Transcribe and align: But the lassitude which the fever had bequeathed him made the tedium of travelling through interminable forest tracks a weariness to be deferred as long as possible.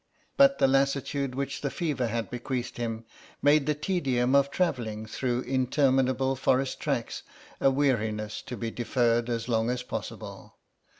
But 0.35 0.57
the 0.57 0.67
lassitude 0.67 1.35
which 1.35 1.61
the 1.61 1.69
fever 1.69 2.07
had 2.07 2.31
bequeathed 2.31 2.77
him 2.77 3.05
made 3.39 3.67
the 3.67 3.75
tedium 3.75 4.33
of 4.33 4.49
travelling 4.49 5.05
through 5.05 5.41
interminable 5.41 6.35
forest 6.35 6.79
tracks 6.79 7.21
a 7.59 7.69
weariness 7.69 8.41
to 8.47 8.57
be 8.57 8.71
deferred 8.71 9.29
as 9.29 9.47
long 9.47 9.69
as 9.69 9.83
possible. 9.83 10.57